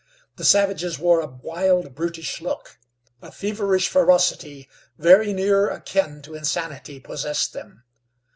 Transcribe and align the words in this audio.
The 0.37 0.43
savages 0.43 0.97
wore 0.97 1.19
a 1.21 1.27
wild, 1.27 1.93
brutish 1.93 2.41
look. 2.41 2.79
A 3.21 3.31
feverish 3.31 3.87
ferocity, 3.87 4.67
very 4.97 5.31
near 5.31 5.69
akin 5.69 6.23
to 6.23 6.33
insanity, 6.33 6.99
possessed 6.99 7.53
them. 7.53 7.83